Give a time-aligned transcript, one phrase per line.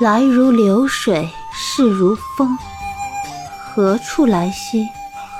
[0.00, 2.58] 来如流水，逝如风。
[3.74, 4.88] 何处来兮？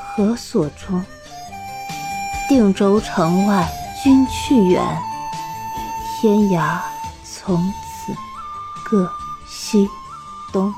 [0.06, 1.04] 何所终？
[2.48, 3.68] 定州城外
[4.02, 4.82] 君去远，
[6.20, 6.78] 天涯
[7.24, 8.14] 从此
[8.84, 9.10] 各
[9.48, 9.88] 西
[10.52, 10.72] 东。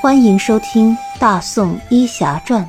[0.00, 2.68] 欢迎收听《大宋医侠传》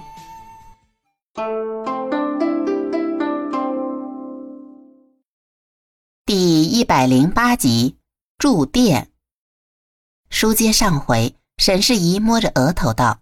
[6.25, 7.96] 第一百零八集。
[8.37, 9.09] 住店。
[10.29, 11.35] 书接上回。
[11.57, 13.21] 沈世宜摸着额头道：“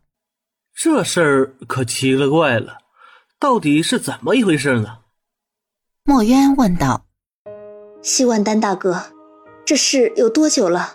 [0.75, 2.79] 这事儿可奇了怪了，
[3.39, 4.97] 到底是怎么一回事呢？”
[6.03, 7.05] 墨渊问道
[8.03, 9.01] ：“西万丹大哥，
[9.65, 10.93] 这事有多久了？”“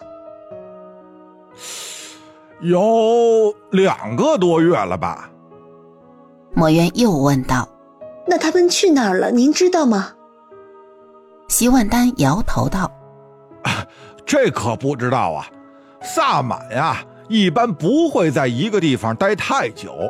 [2.61, 5.31] 有两个多月了吧。”
[6.53, 7.67] 墨渊又问道
[8.29, 9.31] ：“那他们去哪儿了？
[9.31, 10.13] 您知道吗？”
[11.49, 12.93] 席万丹摇头道
[14.31, 15.45] ：“这可不知道啊，
[16.01, 20.09] 萨满呀。”一般不会在一个地方待太久，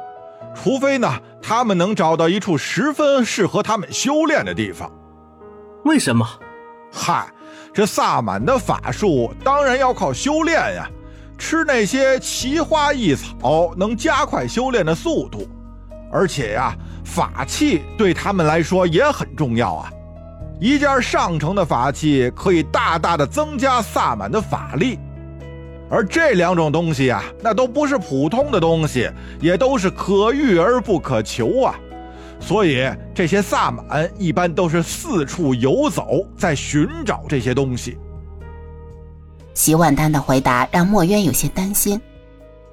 [0.55, 1.09] 除非呢，
[1.43, 4.91] 他们能找到一处十分适合他们修炼的地方。
[5.85, 6.27] 为什么？
[6.93, 7.27] 嗨，
[7.73, 10.87] 这萨满的法术当然要靠修炼呀，
[11.39, 15.49] 吃那些奇花异草能加快修炼的速度，
[16.13, 19.91] 而且呀，法器对他们来说也很重要啊。
[20.61, 24.99] 一件上乘的法器可以大大的增加萨满的法力。
[25.89, 31.75] 而这两种东西啊，那都不是普通的东西，也都是可遇而不可求啊。
[32.39, 37.99] 所以这些萨满一般都是四处游走，在寻找这些东西。
[39.55, 42.01] 席万丹的回答让墨渊有些担心，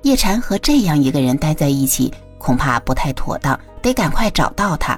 [0.04, 4.98] 叶禅和这样一个人待在一起，恐怕不太妥当，得赶快找到他。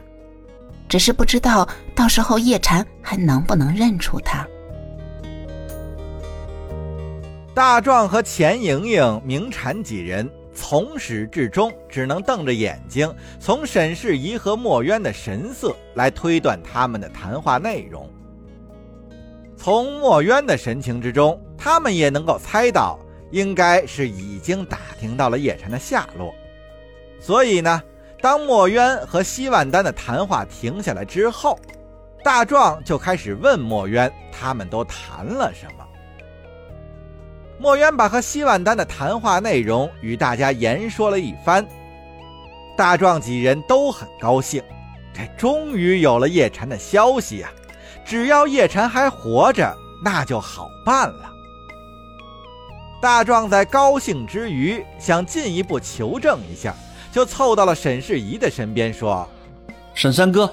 [0.89, 4.45] 只是不知道到时候叶禅还能不能认出他。
[7.53, 18.09] 大壮和钱莹莹、明禅几人从始至终只能瞪着眼睛，从沈世宜和墨渊的神色来推断他们的谈话内容。
[19.55, 22.97] 从墨渊的神情之中，他们也能够猜到，
[23.30, 26.33] 应该是已经打听到了叶禅的下落。
[27.19, 27.83] 所以呢，
[28.21, 31.57] 当墨渊和西万丹的谈话停下来之后，
[32.23, 35.85] 大壮就开始问墨渊，他们都谈了什么。
[37.58, 41.65] 墨渊把和西万丹的谈话内容与大家言说了一番，
[42.77, 44.61] 大壮几人都很高兴，
[45.13, 47.52] 这终于有了叶禅的消息啊！
[48.05, 51.29] 只要叶禅还活着，那就好办了。
[53.02, 56.73] 大壮在高兴之余，想进一步求证一下，
[57.11, 59.27] 就凑到了沈世宜的身边说
[59.95, 60.52] ：“沈三哥，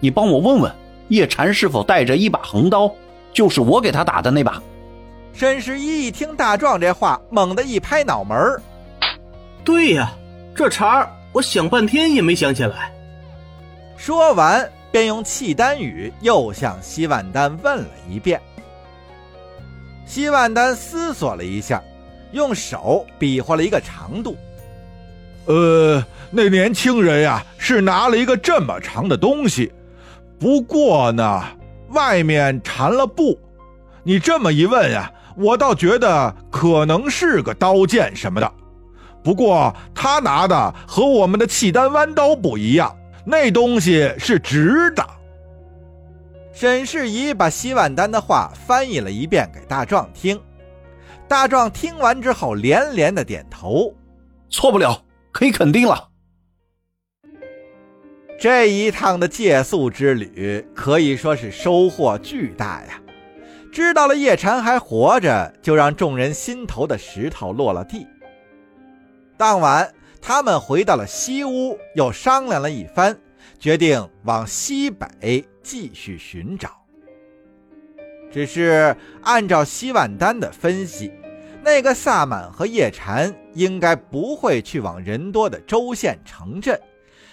[0.00, 0.72] 你帮我问问
[1.08, 2.90] 叶禅是否带着一把横刀，
[3.32, 4.62] 就是我给他打的那把。”
[5.34, 8.60] 沈世宜一听大壮这话，猛地一拍脑门儿
[9.64, 10.12] ：“对呀，
[10.54, 12.92] 这茬儿我想半天也没想起来。”
[13.96, 18.40] 说完，便用契丹语又向西万丹问了一遍。
[20.06, 21.82] 西万丹思索了一下，
[22.32, 24.36] 用手比划了一个长度
[25.48, 29.72] ：“呃，那年轻人呀，是拿了一个这么长的东西，
[30.38, 31.42] 不过呢，
[31.88, 33.38] 外面缠了布。
[34.02, 38.52] 你这么一问呀。”我倒觉得可能是个刀剑什么的，
[39.22, 42.92] 不过他拿的和我们的契丹弯刀不一样，
[43.24, 45.06] 那东西是直的。
[46.52, 50.36] 沈世宜把洗碗丹的话翻译了一遍给大壮听，
[51.28, 53.94] 大壮听完之后连连的点头，
[54.50, 55.00] 错不了，
[55.32, 56.10] 可以肯定了。
[58.40, 63.02] 这一趟的借宿之旅可以说是收获巨大呀。
[63.72, 68.06] 知道了叶禅还活着，就让众人心头的石头落了地。
[69.36, 73.18] 当晚，他们回到了西屋，又商量了一番，
[73.58, 76.70] 决定往西北继续寻找。
[78.30, 81.12] 只是按照西万丹的分析，
[81.68, 86.80] 那个萨满和叶禅应该不会去往人多的州县城镇，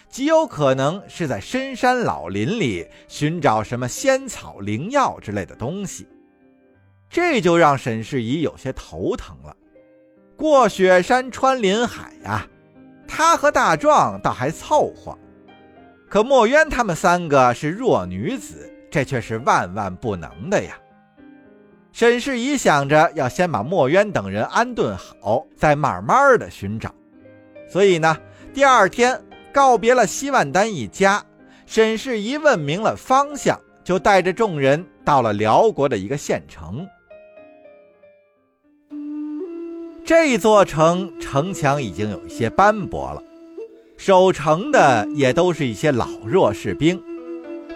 [0.09, 6.05] 极有可能是在深山老林里寻找什么仙草灵药之类的东西。
[7.09, 9.55] 这就让沈世宜有些头疼了。
[10.35, 12.45] 过雪山穿林海呀，
[13.07, 15.17] 他和大壮倒还凑合，
[16.09, 20.77] 可墨渊他们三个是弱女子，这却是万万不能的呀。
[21.95, 26.93] 沈世宜想着要先把墨渊等人安顿好，再慢慢的寻找。
[27.69, 28.17] 所以呢，
[28.53, 29.17] 第二天
[29.53, 31.23] 告别了西万丹一家，
[31.65, 36.85] 沈世宜问明了方向，就带着众人到了辽国的一个县城。
[40.03, 43.23] 这座城城墙已经有一些斑驳了，
[43.95, 47.01] 守城的也都是一些老弱士兵。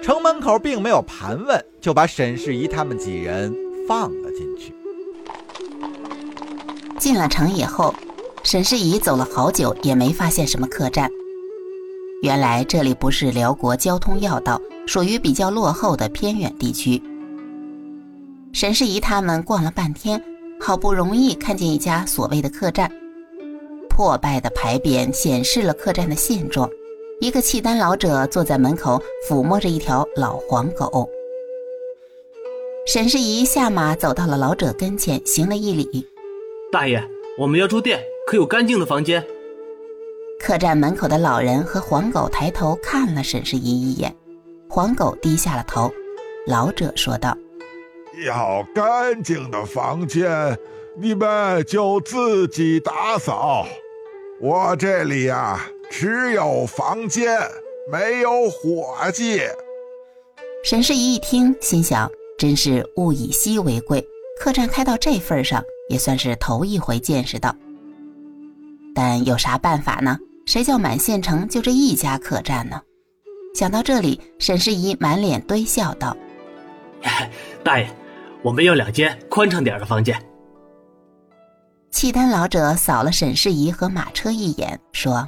[0.02, 3.56] 城门口并没有盘问，就把沈世宜他们几人
[3.90, 4.72] 放了进去。
[7.00, 7.92] 进了城以后，
[8.44, 11.10] 沈世宜走了好久也没发现什么客栈。
[12.22, 17.02] 原来这里不是辽国交通要道，属于比较落后的偏远地区。
[18.54, 20.24] 沈世宜他们逛了半天，
[20.62, 22.92] 好不容易看见一家所谓的客栈，
[23.90, 26.70] 破败的牌匾显示了客栈的现状。
[27.22, 31.10] 一个契丹老者坐在门口，抚摸着一条老黄狗。
[32.92, 36.08] 沈世宜下马走到了老者跟前，行了一礼
[36.74, 37.00] ：“大爷，
[37.38, 39.24] 我们要住店，可有干净的房间？”
[40.42, 44.16] 客栈门口的老人和黄狗抬头看了沈世宜一眼，
[44.68, 45.92] 黄狗低下了头。
[46.48, 47.38] 老者说道
[48.26, 50.58] ：“要干净的房间，
[50.98, 53.68] 你们就自己打扫。
[54.42, 57.40] 我这里呀。”只有房间，
[57.92, 59.42] 没有伙计。
[60.64, 64.02] 沈世宜一听，心想：真是物以稀为贵，
[64.40, 67.54] 客栈开到这份上，也算是头一回见识到。
[68.96, 70.18] 但有啥办法呢？
[70.46, 72.82] 谁叫满县城就这一家客栈呢？
[73.54, 76.16] 想到这里，沈世宜满脸堆笑道
[77.62, 77.90] ：“大爷，
[78.42, 80.18] 我们要两间宽敞点的房间。”
[81.92, 85.28] 契丹老者扫了沈世宜和马车一眼，说。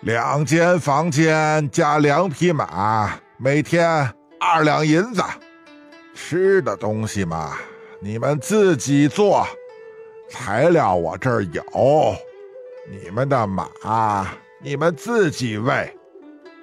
[0.00, 5.22] 两间房间加两匹马，每天二两银子。
[6.14, 7.58] 吃的东西嘛，
[8.00, 9.46] 你们自己做，
[10.28, 11.62] 材料我这儿有。
[12.90, 14.28] 你们的马，
[14.60, 15.96] 你们自己喂。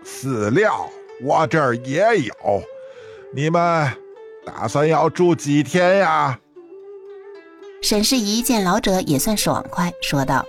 [0.06, 0.90] 饲料
[1.22, 2.34] 我这儿也有。
[3.34, 3.92] 你们
[4.46, 6.40] 打算要住几天呀？
[7.82, 10.46] 沈世宜见老者也算爽快，说道：“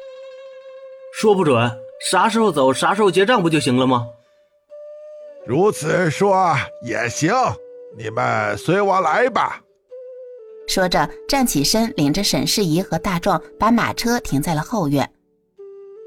[1.14, 1.70] 说不准。”
[2.11, 4.06] 啥时候走，啥时候结账不就行了吗？
[5.47, 7.32] 如此说也行，
[7.96, 9.60] 你们随我来吧。
[10.66, 15.10] 说着，站起身，领着沈世宜和大壮把马车停在了后院。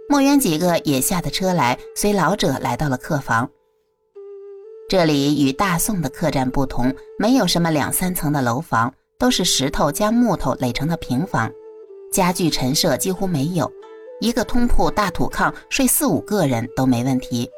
[0.08, 3.50] 墨渊几个也下的车来，随老者来到了客房。
[4.88, 11.52] 这里与大宋的客栈不同，没有什么两三层的楼房，都是石头加木头垒成的平房，
[12.12, 13.72] 家具陈设几乎没有。
[14.20, 17.50] 一个通铺大土炕，睡四五个人都没问题。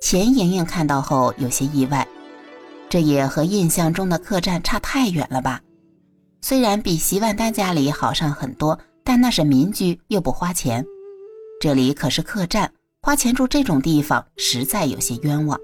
[0.00, 2.06] 钱莹莹看到后有些意外，
[2.88, 5.60] 这也和印象中的客栈差太远了吧？
[6.40, 10.84] 虽然比席万丹家里好上很多，但那是民居，又不花钱。
[11.60, 12.70] 这里可是客栈，
[13.00, 15.58] 花钱住这种地方，实在有些冤枉。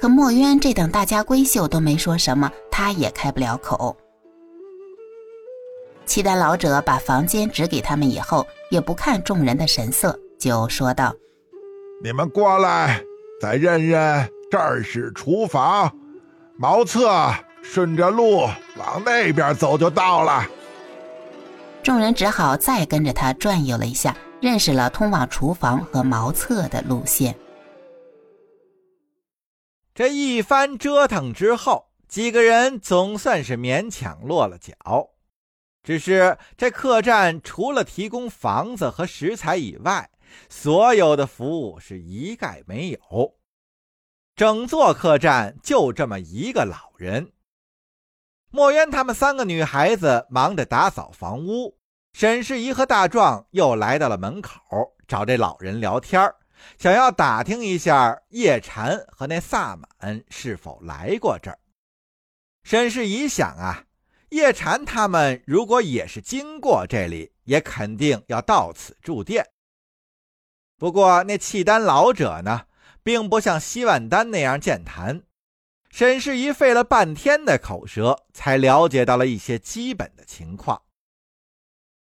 [0.00, 3.96] 可墨渊这等大家闺秀都没说什么，他也开不了口。
[6.06, 11.14] 契丹老者把房间指给他们以后，也不看众人的神色，就说道
[12.02, 13.00] ：“你们过来，
[13.40, 15.94] 再认认，这儿是厨房。
[16.60, 17.08] 茅厕
[17.62, 18.40] 顺着路
[18.76, 20.44] 往那边走就到了。”
[21.84, 27.34] 众人只好再跟着他转悠了一下，认识了通往厨房和茅厕的路线。
[29.94, 35.10] 这一番折腾之后，几个人总算是勉强落了脚。
[35.84, 40.10] 只是这客栈除了提供房子和食材以外，
[40.50, 43.37] 所有的服务是一概没有。
[44.38, 47.32] 整座客栈就这么一个老人。
[48.50, 51.76] 墨渊他们三个女孩子忙着打扫房屋，
[52.12, 56.32] 沈世宜和大壮又来到了门口，找这老人聊天
[56.78, 61.58] 想要打听一下叶禅和那萨满是否来过这儿。
[62.62, 63.86] 沈世宜想啊。
[64.28, 69.44] 叶禅他们如果也是经过这里，也肯定要到此住店。
[70.76, 72.66] 不过那契丹老者呢，
[73.08, 75.22] 并不像西万丹那样健谈。
[75.88, 80.82] 沈世宜费了半天的口舌，才了解到了一些基本的情况。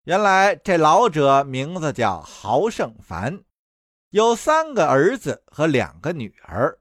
[0.06, 3.44] 原来这老者名字叫豪胜凡，
[4.10, 6.80] 有三个儿子和两个女儿。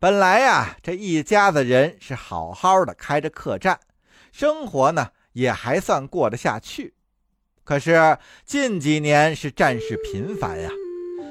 [0.00, 3.78] 本来呀，这一家子人是好好的开着客栈。
[4.32, 6.94] 生活呢也还算过得下去，
[7.62, 8.16] 可是
[8.46, 10.70] 近几年是战事频繁呀。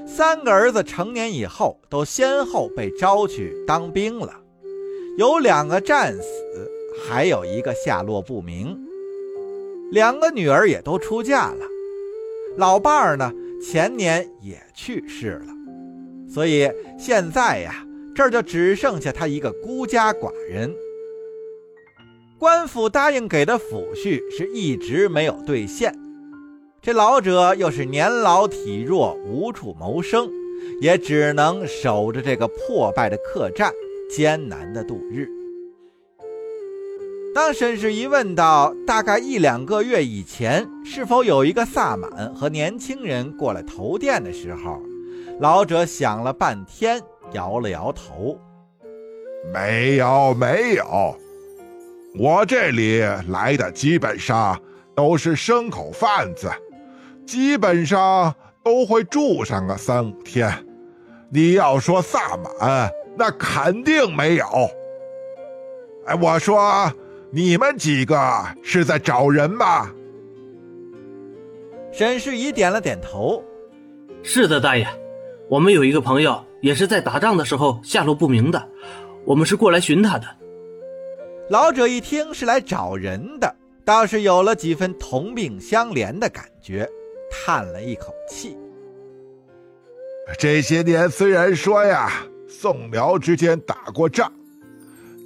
[0.05, 4.33] 三个儿子成年以后都先后被招去当兵了，
[5.17, 6.71] 有两个战死，
[7.07, 8.77] 还有一个下落不明。
[9.91, 11.65] 两个女儿也都出嫁了，
[12.57, 13.31] 老伴儿呢
[13.61, 15.53] 前年也去世了，
[16.33, 20.73] 所以现在呀这儿就只剩下他一个孤家寡人。
[22.37, 25.93] 官府答应给的抚恤是一直没有兑现。
[26.83, 30.27] 这老者又是年老体弱，无处谋生，
[30.81, 33.71] 也只能守着这个破败的客栈，
[34.09, 35.27] 艰难的度日。
[37.35, 44.81] 当沈世仪问到大概一两个月以前是否有一个萨满和年轻人过来投店的时候，
[45.39, 46.99] 老者想了半天，
[47.33, 48.39] 摇了摇头
[49.53, 51.15] ：“没有，没有。
[52.17, 54.59] 我这里来的基本上
[54.95, 56.49] 都是牲口贩子。”
[57.31, 60.51] 基本上都会住上个三五天。
[61.29, 64.45] 你要说萨满，那肯定没有。
[66.05, 66.91] 哎，我说
[67.31, 68.19] 你们几个
[68.61, 69.89] 是在找人吗？
[71.93, 73.41] 沈世仪点了点头
[74.21, 74.85] ：“是的，大爷，
[75.49, 78.67] 我们有一个朋友也是在打仗的时候下落不明的，
[79.23, 80.27] 我们是过来寻他的。”
[81.49, 86.85] 老者一听是来找人的，倒是有了几分同病相怜的感觉。
[87.43, 88.55] 叹了一口气。
[90.37, 92.11] 这些年虽然说呀，
[92.47, 94.31] 宋辽之间打过仗，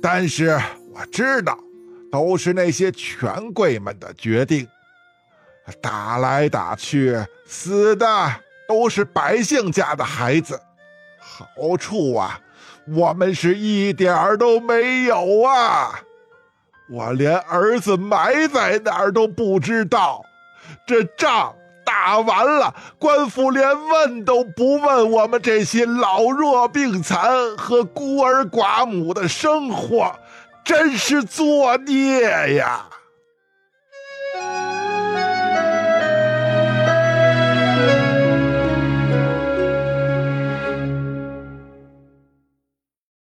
[0.01, 0.57] 但是
[0.93, 1.59] 我知道，
[2.11, 4.65] 都是那些权贵们的决定。
[5.81, 8.07] 打来打去，死的
[8.67, 10.59] 都是百姓家的孩子，
[11.19, 12.39] 好处啊，
[12.87, 15.99] 我们是一点儿都没有啊！
[16.89, 20.23] 我连儿子埋在哪儿都不知道，
[20.87, 21.53] 这仗。
[21.85, 30.13] 打完了，官府连问都不问我们这些老弱病残和孤儿寡母的生活，
[30.63, 32.87] 真是作孽呀！